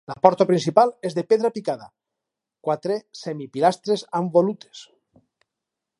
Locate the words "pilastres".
3.59-4.07